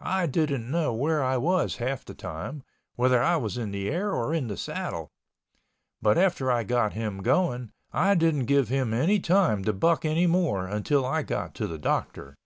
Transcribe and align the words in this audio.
I 0.00 0.24
didn't 0.24 0.70
know 0.70 0.94
where 0.94 1.22
I 1.22 1.36
was 1.36 1.76
half 1.76 2.06
the 2.06 2.14
time—whether 2.14 3.22
I 3.22 3.36
was 3.36 3.58
in 3.58 3.72
the 3.72 3.90
air 3.90 4.10
or 4.10 4.32
in 4.32 4.46
the 4.46 4.56
saddle. 4.56 5.12
But 6.00 6.16
after 6.16 6.50
I 6.50 6.64
got 6.64 6.94
him 6.94 7.18
going, 7.18 7.70
I 7.92 8.14
didn't 8.14 8.46
give 8.46 8.68
him 8.70 8.94
any 8.94 9.20
time 9.20 9.62
to 9.64 9.74
buck 9.74 10.06
anymore 10.06 10.66
until 10.66 11.04
I 11.04 11.24
got 11.24 11.54
to 11.56 11.66
the 11.66 11.78
doctor. 11.78 12.38